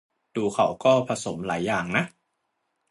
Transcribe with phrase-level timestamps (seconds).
[0.35, 2.03] ดูเขาก็ผสมหลายอย่างนะ